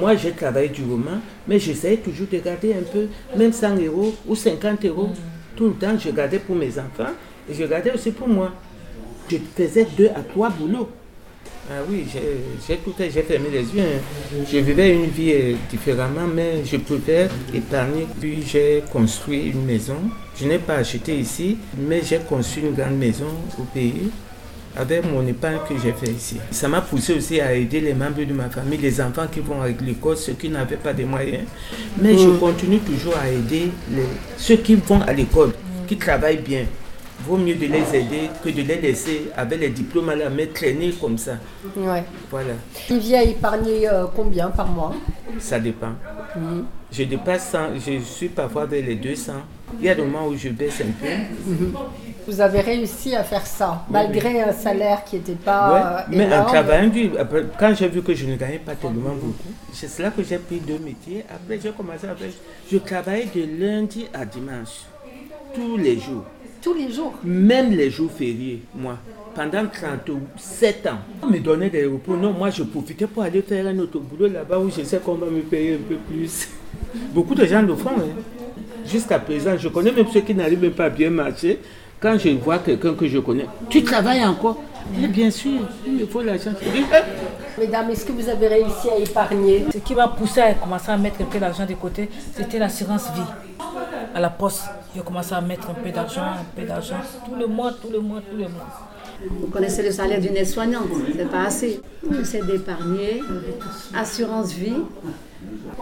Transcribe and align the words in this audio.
moi, 0.00 0.16
j'ai 0.16 0.32
travaillé 0.32 0.68
durement, 0.68 1.20
mais 1.46 1.58
j'essayais 1.58 1.96
toujours 1.98 2.26
de 2.30 2.38
garder 2.38 2.74
un 2.74 2.82
peu, 2.82 3.06
même 3.36 3.52
100 3.52 3.76
euros 3.84 4.14
ou 4.26 4.34
50 4.34 4.84
euros. 4.84 5.10
Tout 5.56 5.68
le 5.68 5.74
temps, 5.74 5.98
je 5.98 6.10
gardais 6.10 6.38
pour 6.38 6.56
mes 6.56 6.70
enfants 6.78 7.12
et 7.50 7.54
je 7.54 7.64
gardais 7.64 7.92
aussi 7.92 8.10
pour 8.10 8.28
moi. 8.28 8.52
Je 9.30 9.36
faisais 9.56 9.86
deux 9.96 10.08
à 10.08 10.20
trois 10.20 10.50
boulots. 10.50 10.88
Ah 11.68 11.82
oui, 11.90 12.04
j'ai 12.68 12.76
tout 12.76 12.94
j'ai 12.98 13.22
fermé 13.22 13.48
les 13.50 13.62
yeux. 13.62 13.80
hein. 13.82 14.42
Je 14.48 14.58
vivais 14.58 14.94
une 14.94 15.06
vie 15.06 15.32
euh, 15.32 15.54
différemment, 15.68 16.28
mais 16.32 16.64
je 16.64 16.76
pouvais 16.76 17.28
épargner. 17.52 18.06
Puis 18.20 18.44
j'ai 18.46 18.84
construit 18.92 19.50
une 19.50 19.64
maison. 19.64 19.96
Je 20.38 20.46
n'ai 20.46 20.58
pas 20.58 20.76
acheté 20.76 21.16
ici, 21.18 21.56
mais 21.76 22.02
j'ai 22.04 22.18
construit 22.18 22.62
une 22.66 22.74
grande 22.74 22.96
maison 22.98 23.26
au 23.58 23.62
pays 23.64 24.10
avec 24.76 25.04
mon 25.10 25.26
épargne 25.26 25.58
que 25.68 25.74
j'ai 25.82 25.92
fait 25.92 26.10
ici. 26.10 26.36
Ça 26.50 26.68
m'a 26.68 26.80
poussé 26.80 27.14
aussi 27.14 27.40
à 27.40 27.54
aider 27.54 27.80
les 27.80 27.94
membres 27.94 28.22
de 28.24 28.32
ma 28.32 28.48
famille, 28.50 28.78
les 28.78 29.00
enfants 29.00 29.26
qui 29.30 29.40
vont 29.40 29.62
à 29.62 29.68
l'école, 29.68 30.16
ceux 30.16 30.32
qui 30.34 30.48
n'avaient 30.48 30.76
pas 30.76 30.92
de 30.92 31.04
moyens. 31.04 31.44
Mais 32.00 32.16
je 32.16 32.28
continue 32.30 32.78
toujours 32.80 33.16
à 33.16 33.28
aider 33.28 33.70
les- 33.90 34.02
ceux 34.36 34.56
qui 34.56 34.74
vont 34.74 35.00
à 35.02 35.12
l'école, 35.12 35.52
qui 35.86 35.96
travaillent 35.96 36.38
bien. 36.42 36.64
Vaut 37.26 37.38
mieux 37.38 37.54
de 37.54 37.66
les 37.66 37.96
aider 37.98 38.28
que 38.44 38.50
de 38.50 38.60
les 38.62 38.76
laisser 38.80 39.30
avec 39.36 39.58
les 39.58 39.70
diplômes 39.70 40.10
à 40.10 40.14
la 40.14 40.28
main 40.28 40.44
traîner 40.52 40.90
comme 41.00 41.16
ça. 41.16 41.38
Ouais. 41.74 42.04
Voilà, 42.30 42.52
épargné 42.90 43.88
euh, 43.88 44.04
combien 44.14 44.48
par 44.50 44.68
mois? 44.68 44.94
Ça 45.38 45.58
dépend. 45.58 45.92
Je 46.92 47.04
dépasse 47.04 47.50
100, 47.50 47.58
je 47.84 47.98
suis 48.00 48.28
parfois 48.28 48.66
vers 48.66 48.84
les 48.84 48.94
200. 48.96 49.32
Il 49.80 49.84
y 49.86 49.88
a 49.88 49.94
des 49.94 50.02
moments 50.02 50.26
où 50.28 50.36
je 50.36 50.48
baisse 50.50 50.80
un 50.80 50.92
peu. 51.00 51.08
Vous 52.28 52.40
avez 52.40 52.60
réussi 52.60 53.14
à 53.14 53.22
faire 53.22 53.46
ça, 53.46 53.84
malgré 53.88 54.40
un 54.42 54.52
salaire 54.52 55.04
qui 55.04 55.16
n'était 55.16 55.34
pas 55.34 55.72
Ouais, 55.72 55.80
euh, 55.80 56.16
mais 56.28 56.34
en 56.36 56.44
travaillant 56.44 56.90
quand 57.58 57.72
j'ai 57.74 57.88
vu 57.88 58.02
que 58.02 58.14
je 58.14 58.26
ne 58.26 58.34
gagnais 58.36 58.58
pas 58.58 58.74
tellement 58.74 59.10
beaucoup, 59.14 59.52
c'est 59.72 59.88
cela 59.88 60.10
que 60.10 60.24
j'ai 60.24 60.38
pris 60.38 60.58
deux 60.58 60.78
métiers. 60.78 61.24
Après, 61.32 61.60
j'ai 61.62 61.70
commencé 61.70 62.06
avec. 62.08 62.32
Je 62.70 62.78
travaillais 62.78 63.28
de 63.32 63.64
lundi 63.64 64.06
à 64.12 64.24
dimanche, 64.24 64.86
tous 65.54 65.76
les 65.76 66.00
jours, 66.00 66.24
Tous 66.60 66.74
les 66.74 66.90
jours. 66.92 67.14
même 67.22 67.70
les 67.70 67.90
jours 67.90 68.10
fériés, 68.10 68.62
moi. 68.74 68.98
Pendant 69.36 69.66
37 69.66 70.86
ans, 70.86 70.98
on 71.22 71.26
me 71.28 71.38
donnait 71.38 71.70
des 71.70 71.84
repos. 71.84 72.16
Non, 72.16 72.32
moi, 72.32 72.50
je 72.50 72.62
profitais 72.64 73.06
pour 73.06 73.22
aller 73.22 73.42
faire 73.42 73.66
un 73.66 73.78
autre 73.78 74.00
boulot 74.00 74.28
là-bas 74.32 74.58
où 74.58 74.70
je 74.70 74.82
sais 74.82 74.98
qu'on 74.98 75.14
va 75.14 75.26
me 75.26 75.42
payer 75.42 75.74
un 75.74 75.88
peu 75.88 75.96
plus. 75.96 76.48
Beaucoup 77.14 77.34
de 77.34 77.44
gens 77.44 77.62
le 77.62 77.76
font. 77.76 77.90
hein. 77.90 78.16
Jusqu'à 78.88 79.18
présent, 79.18 79.56
je 79.58 79.68
connais 79.68 79.92
même 79.92 80.06
ceux 80.12 80.20
qui 80.20 80.34
n'arrivent 80.34 80.60
même 80.62 80.72
pas 80.72 80.84
à 80.86 80.90
bien 80.90 81.10
marcher. 81.10 81.60
Quand 82.00 82.16
je 82.18 82.28
vois 82.30 82.58
quelqu'un 82.58 82.94
que 82.94 83.06
je 83.08 83.18
connais, 83.18 83.46
tu 83.70 83.82
travailles 83.82 84.24
encore? 84.24 84.62
Mais 84.96 85.08
Bien 85.08 85.30
sûr, 85.30 85.60
il 85.86 85.94
me 85.94 86.06
faut 86.06 86.22
l'argent. 86.22 86.52
Eh, 86.62 87.60
Mesdames, 87.60 87.90
est-ce 87.90 88.04
que 88.04 88.12
vous 88.12 88.28
avez 88.28 88.46
réussi 88.48 88.88
à 88.94 88.98
épargner? 88.98 89.64
Ce 89.72 89.78
qui 89.78 89.94
m'a 89.94 90.08
poussé 90.08 90.40
à 90.40 90.52
commencer 90.54 90.90
à 90.90 90.96
mettre 90.98 91.22
un 91.22 91.24
peu 91.24 91.38
d'argent 91.38 91.64
de 91.66 91.74
côté, 91.74 92.08
c'était 92.36 92.58
l'assurance 92.58 93.06
vie. 93.14 93.22
À 94.14 94.20
la 94.20 94.28
poste, 94.30 94.64
j'ai 94.94 95.00
commencé 95.02 95.32
à 95.34 95.40
mettre 95.40 95.70
un 95.70 95.74
peu 95.74 95.90
d'argent, 95.90 96.22
un 96.22 96.44
peu 96.60 96.66
d'argent, 96.66 96.96
tout 97.24 97.34
le 97.34 97.46
mois, 97.46 97.72
tout 97.72 97.88
le 97.90 97.98
mois, 98.00 98.20
tout 98.20 98.36
le 98.36 98.42
mois. 98.44 98.95
Vous 99.40 99.46
connaissez 99.48 99.82
le 99.82 99.90
salaire 99.90 100.20
d'une 100.20 100.36
aide-soignante, 100.36 100.88
c'est 101.16 101.30
pas 101.30 101.44
assez. 101.44 101.80
J'essaie 102.10 102.42
d'épargner, 102.42 103.22
assurance 103.94 104.52
vie. 104.52 104.82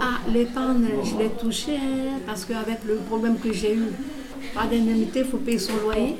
Ah, 0.00 0.20
l'épargne, 0.32 0.86
je 1.04 1.18
l'ai 1.18 1.30
touché 1.30 1.76
hein, 1.76 2.20
parce 2.26 2.44
qu'avec 2.44 2.84
le 2.86 2.96
problème 2.96 3.36
que 3.38 3.52
j'ai 3.52 3.74
eu, 3.74 3.86
pas 4.54 4.66
d'indemnité, 4.66 5.20
il 5.20 5.24
faut 5.24 5.38
payer 5.38 5.58
son 5.58 5.76
loyer. 5.82 6.16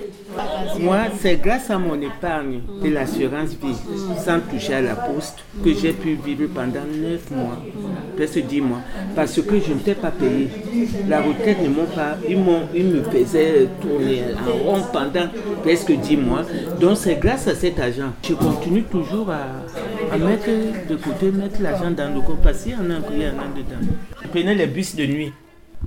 Moi, 0.80 0.98
c'est 1.20 1.36
grâce 1.36 1.70
à 1.70 1.78
mon 1.78 2.00
épargne 2.00 2.60
de 2.82 2.88
l'assurance 2.88 3.50
vie, 3.50 3.76
sans 4.24 4.40
toucher 4.40 4.74
à 4.74 4.80
la 4.80 4.94
poste, 4.94 5.44
que 5.62 5.72
j'ai 5.72 5.92
pu 5.92 6.14
vivre 6.14 6.48
pendant 6.54 6.84
9 6.84 7.30
mois, 7.30 7.62
presque 8.16 8.40
10 8.40 8.60
mois, 8.60 8.80
parce 9.14 9.40
que 9.40 9.60
je 9.60 9.72
ne 9.72 9.78
t'ai 9.78 9.94
pas 9.94 10.10
payé. 10.10 10.48
La 11.08 11.20
retraite 11.20 11.62
ne 11.62 11.68
m'ont 11.68 11.86
pas, 11.86 12.16
ils, 12.28 12.38
me 12.38 13.02
faisaient 13.04 13.68
tourner 13.80 14.22
en 14.46 14.64
rond 14.64 14.82
pendant 14.92 15.28
presque 15.62 15.92
10 15.92 16.16
mois. 16.16 16.42
Donc 16.80 16.96
c'est 16.96 17.16
grâce 17.16 17.46
à 17.46 17.54
cet 17.54 17.78
argent, 17.78 18.12
je 18.22 18.34
continue 18.34 18.82
toujours 18.84 19.30
à, 19.30 20.16
mettre 20.16 20.48
de 20.88 20.96
côté, 20.96 21.30
mettre 21.30 21.60
l'argent 21.62 21.90
dans 21.90 22.12
le 22.12 22.20
compte, 22.20 22.42
parce 22.42 22.62
qu'il 22.62 22.72
y 22.72 22.76
en 22.76 22.90
a, 22.90 22.98
il 23.12 23.22
y 23.22 23.26
en 23.26 23.30
a 23.30 23.48
dedans. 23.54 23.92
Je 24.22 24.28
prenais 24.28 24.54
les 24.54 24.66
bus 24.66 24.96
de 24.96 25.06
nuit. 25.06 25.32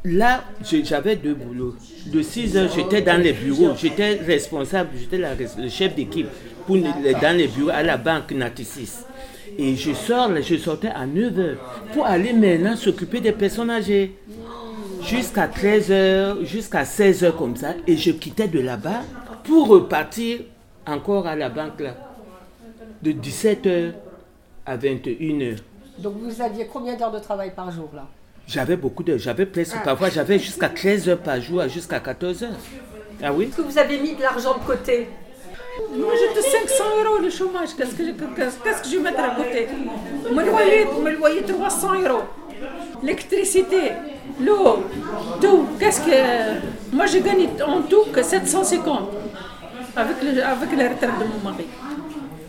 Là, 0.03 0.43
j'avais 0.61 1.15
deux 1.15 1.33
boulots. 1.33 1.75
De 2.07 2.21
6 2.21 2.57
heures, 2.57 2.69
j'étais 2.73 3.01
dans 3.01 3.21
les 3.21 3.33
bureaux. 3.33 3.73
J'étais 3.77 4.15
responsable, 4.15 4.89
j'étais 4.97 5.17
le 5.17 5.69
chef 5.69 5.95
d'équipe 5.95 6.27
pour 6.65 6.77
dans 6.77 7.37
les 7.37 7.47
bureaux 7.47 7.69
à 7.69 7.83
la 7.83 7.97
banque 7.97 8.31
Natissis. 8.31 9.03
Et 9.57 9.75
je 9.75 9.93
sors, 9.93 10.29
je 10.41 10.55
sortais 10.57 10.89
à 10.89 11.05
9 11.05 11.39
heures 11.39 11.57
pour 11.93 12.05
aller 12.05 12.33
maintenant 12.33 12.75
s'occuper 12.75 13.19
des 13.21 13.31
personnes 13.31 13.69
âgées. 13.69 14.15
Jusqu'à 15.03 15.47
13 15.47 15.91
heures, 15.91 16.45
jusqu'à 16.45 16.83
16 16.83 17.23
heures 17.23 17.37
comme 17.37 17.55
ça. 17.55 17.73
Et 17.87 17.95
je 17.95 18.11
quittais 18.11 18.47
de 18.47 18.59
là-bas 18.59 19.03
pour 19.43 19.67
repartir 19.67 20.39
encore 20.85 21.27
à 21.27 21.35
la 21.35 21.49
banque 21.49 21.79
là. 21.79 21.95
De 23.01 23.11
17 23.11 23.65
heures 23.67 23.93
à 24.65 24.75
21 24.75 25.41
heures. 25.41 25.59
Donc 25.99 26.15
vous 26.21 26.41
aviez 26.41 26.67
combien 26.71 26.95
d'heures 26.95 27.11
de 27.11 27.19
travail 27.19 27.51
par 27.55 27.71
jour 27.71 27.89
là? 27.95 28.07
J'avais 28.47 28.77
beaucoup 28.77 29.03
de. 29.03 29.17
J'avais 29.17 29.45
presque. 29.45 29.75
Parfois, 29.83 30.09
j'avais 30.09 30.39
jusqu'à 30.39 30.69
13 30.69 31.09
heures 31.09 31.17
par 31.17 31.39
jour, 31.41 31.67
jusqu'à 31.67 31.99
14 31.99 32.43
heures. 32.43 32.49
Ah 33.21 33.33
oui? 33.33 33.45
Est-ce 33.45 33.57
que 33.57 33.61
vous 33.63 33.77
avez 33.77 33.97
mis 33.99 34.15
de 34.15 34.21
l'argent 34.21 34.53
de 34.57 34.63
côté? 34.65 35.09
Moi, 35.95 36.13
j'ai 36.35 36.41
500 36.41 36.83
euros 37.05 37.17
le 37.21 37.29
chômage. 37.29 37.69
Qu'est-ce 37.77 37.93
que, 37.93 38.03
je- 38.05 38.11
qu'est-ce 38.11 38.81
que 38.81 38.89
je 38.89 38.97
vais 38.97 39.03
mettre 39.03 39.19
à 39.19 39.35
côté? 39.35 39.67
Mon 40.31 40.41
loyer, 40.41 40.85
mon 40.85 41.09
loyer 41.19 41.41
300 41.43 41.93
euros. 42.01 42.21
L'électricité, 43.03 43.91
l'eau, 44.41 44.83
tout. 45.41 45.67
Qu'est-ce 45.79 46.01
que. 46.01 46.95
Moi, 46.95 47.05
je 47.05 47.17
gagne 47.19 47.47
en 47.65 47.81
tout 47.81 48.05
que 48.13 48.23
750 48.23 49.09
avec, 49.95 50.15
le, 50.23 50.41
avec 50.43 50.69
la 50.77 50.89
retraite 50.89 51.19
de 51.19 51.25
mon 51.25 51.51
mari. 51.51 51.67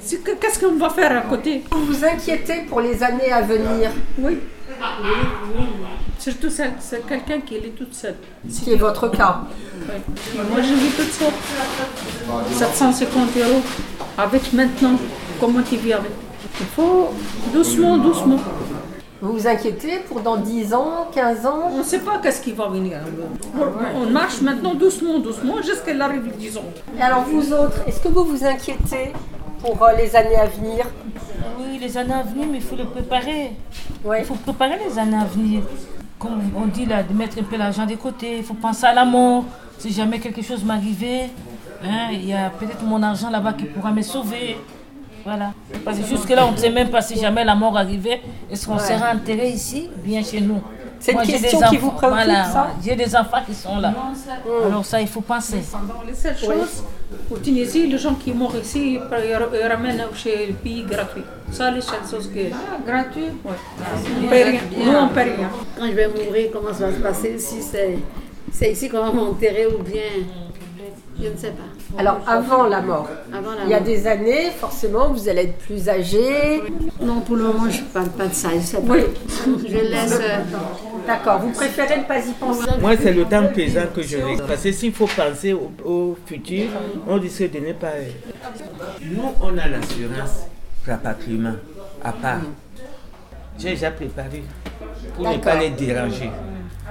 C'est 0.00 0.22
que- 0.22 0.36
Qu'est-ce 0.41 0.60
qu'on 0.65 0.76
va 0.76 0.91
faire 0.91 1.16
à 1.19 1.22
côté? 1.22 1.65
Vous 1.70 1.84
vous 1.86 2.04
inquiétez 2.04 2.62
pour 2.69 2.80
les 2.80 3.03
années 3.03 3.32
à 3.32 3.42
venir, 3.42 3.91
Oui. 4.19 4.38
Surtout 6.18 6.50
c'est 6.50 6.72
c'est 6.80 7.06
quelqu'un 7.06 7.40
qui 7.40 7.56
est 7.56 7.74
toute 7.76 7.94
seule. 7.94 8.16
ce 8.50 8.60
qui 8.62 8.72
est 8.72 8.76
votre 8.76 9.08
cas. 9.08 9.40
Ouais. 9.88 10.00
Moi, 10.50 10.60
je 10.62 10.74
vis 10.74 10.90
toute 10.90 11.12
seule. 11.12 11.32
750 12.52 13.36
euros. 13.36 13.62
Avec 14.16 14.52
maintenant, 14.52 14.96
comment 15.40 15.62
tu 15.62 15.76
vis 15.76 15.92
avec? 15.92 16.10
Il 16.60 16.66
faut 16.66 17.10
doucement, 17.52 17.98
doucement. 17.98 18.38
Vous 19.20 19.32
vous 19.32 19.46
inquiétez 19.48 19.98
pour 20.08 20.20
dans 20.20 20.36
10 20.36 20.74
ans, 20.74 21.08
15 21.12 21.46
ans? 21.46 21.70
On 21.72 21.78
ne 21.78 21.82
sait 21.82 22.00
pas 22.00 22.18
qu'est-ce 22.22 22.40
qui 22.40 22.52
va 22.52 22.68
venir. 22.68 22.98
On 23.94 24.06
marche 24.10 24.40
maintenant 24.42 24.74
doucement, 24.74 25.18
doucement, 25.20 25.60
jusqu'à 25.62 25.94
l'arrivée, 25.94 26.30
disons. 26.38 26.64
Et 26.96 27.02
alors 27.02 27.24
vous 27.24 27.52
autres, 27.52 27.78
est-ce 27.86 28.00
que 28.00 28.08
vous 28.08 28.24
vous 28.24 28.44
inquiétez 28.44 29.12
pour 29.60 29.80
euh, 29.82 29.92
les 29.96 30.14
années 30.14 30.36
à 30.36 30.46
venir? 30.46 30.86
Oui, 31.58 31.78
les 31.80 31.96
années 31.96 32.14
à 32.14 32.22
venir, 32.22 32.46
mais 32.50 32.58
il 32.58 32.62
faut 32.62 32.76
le 32.76 32.84
préparer. 32.84 33.52
Ouais. 34.04 34.20
Il 34.20 34.24
faut 34.24 34.34
préparer 34.34 34.78
les 34.88 34.98
années 34.98 35.16
à 35.16 35.24
venir. 35.24 35.62
Comme 36.18 36.40
on 36.56 36.66
dit 36.66 36.84
là, 36.86 37.02
de 37.02 37.12
mettre 37.12 37.38
un 37.38 37.42
peu 37.44 37.56
l'argent 37.56 37.86
de 37.86 37.94
côté. 37.94 38.38
Il 38.38 38.42
faut 38.44 38.54
penser 38.54 38.86
à 38.86 38.94
la 38.94 39.04
mort. 39.04 39.44
Si 39.78 39.92
jamais 39.92 40.18
quelque 40.18 40.42
chose 40.42 40.64
m'arrivait, 40.64 41.30
hein, 41.84 42.08
il 42.12 42.26
y 42.26 42.32
a 42.32 42.50
peut-être 42.50 42.82
mon 42.82 43.00
argent 43.02 43.30
là-bas 43.30 43.52
qui 43.52 43.64
pourra 43.64 43.92
me 43.92 44.02
sauver. 44.02 44.58
Voilà. 45.24 45.52
Parce 45.84 45.98
que 45.98 46.06
jusque-là, 46.06 46.46
on 46.46 46.52
ne 46.52 46.56
sait 46.56 46.70
même 46.70 46.88
pas 46.90 47.02
si 47.02 47.18
jamais 47.18 47.44
la 47.44 47.54
mort 47.54 47.76
arrivait, 47.76 48.20
est-ce 48.50 48.66
qu'on 48.66 48.78
sera 48.78 49.12
enterré 49.14 49.50
ici 49.50 49.88
ou 49.96 50.00
bien 50.08 50.22
chez 50.22 50.40
nous? 50.40 50.60
C'est 51.00 51.12
une 51.12 51.20
question 51.22 51.58
qui 51.58 51.64
enfants- 51.64 51.76
vous 51.78 51.90
préoccupe, 51.92 52.24
voilà. 52.24 52.68
J'ai 52.84 52.96
des 52.96 53.14
enfants 53.14 53.38
qui 53.46 53.54
sont 53.54 53.78
là. 53.78 53.94
Alors 54.66 54.84
ça, 54.84 55.00
il 55.00 55.06
faut 55.06 55.20
penser. 55.20 55.62
Dans 55.72 56.02
les 56.04 56.14
seules 56.14 56.36
choses, 56.36 56.82
au 56.82 56.97
Tunisie, 57.42 57.86
les 57.86 57.98
gens 57.98 58.14
qui 58.14 58.32
meurent 58.32 58.56
ici, 58.56 58.98
ils 58.98 59.68
ramènent 59.68 60.02
chez 60.14 60.46
le 60.46 60.54
pays 60.54 60.82
gratuit. 60.82 61.22
Ça, 61.52 61.70
les 61.70 61.80
seules 61.80 62.08
choses 62.10 62.28
que. 62.28 62.50
gratuit 62.86 63.30
Oui. 63.44 63.52
On 64.18 64.22
ne 64.22 64.28
paye 64.28 64.44
rien. 64.44 64.60
Nous, 64.76 64.92
on 64.92 65.06
ne 65.06 65.14
paye 65.14 65.30
rien. 65.36 65.50
Quand 65.76 65.86
je 65.86 65.92
vais 65.92 66.09
mourir, 66.09 66.50
comment 66.53 66.72
ça 66.72 66.86
va 66.86 66.92
se 66.92 67.00
passer? 67.00 67.38
Si 67.38 67.62
c'est 67.62 67.98
c'est 68.53 68.72
ici 68.72 68.88
qu'on 68.88 69.00
va 69.00 69.12
m'enterrer 69.12 69.66
ou 69.66 69.82
bien. 69.82 70.24
Je 71.20 71.28
ne 71.28 71.36
sais 71.36 71.50
pas. 71.50 71.98
Alors 72.00 72.20
avant 72.26 72.64
la 72.66 72.80
mort, 72.80 73.08
Avant 73.32 73.52
la 73.52 73.64
il 73.64 73.70
y 73.70 73.74
a 73.74 73.78
mort. 73.80 73.86
des 73.86 74.06
années, 74.06 74.50
forcément, 74.58 75.08
vous 75.12 75.28
allez 75.28 75.42
être 75.42 75.58
plus 75.58 75.88
âgé. 75.88 76.62
Non, 77.02 77.20
pour 77.20 77.36
le 77.36 77.44
moment, 77.44 77.68
je 77.68 77.80
ne 77.80 77.86
parle 77.86 78.08
pas 78.10 78.26
de 78.26 78.34
ça. 78.34 78.50
Je 78.54 78.60
sais 78.60 78.80
pas. 78.80 78.94
Je 78.96 79.76
laisse. 79.76 80.18
euh, 80.20 80.38
D'accord, 81.06 81.40
vous 81.40 81.50
préférez 81.50 81.98
ne 81.98 82.04
pas 82.04 82.18
y 82.18 82.30
penser. 82.32 82.68
Moi, 82.80 82.92
c'est 83.00 83.12
le 83.12 83.24
temps 83.24 83.46
présent 83.52 83.82
que 83.94 84.02
je 84.02 84.16
veux. 84.18 84.36
Parce 84.46 84.62
que 84.62 84.72
s'il 84.72 84.92
faut 84.92 85.06
penser 85.08 85.52
au, 85.54 85.70
au 85.84 86.16
futur, 86.26 86.68
on 87.08 87.18
risque 87.18 87.50
de 87.50 87.58
ne 87.66 87.72
pas. 87.72 87.92
Nous, 89.02 89.22
on 89.42 89.58
a 89.58 89.66
l'assurance 89.68 90.46
rapatriement 90.86 91.54
à 92.04 92.12
part. 92.12 92.40
J'ai 93.58 93.70
déjà 93.70 93.90
préparé 93.90 94.42
pour 95.16 95.28
ne 95.28 95.36
pas 95.38 95.56
les 95.58 95.70
déranger. 95.70 96.30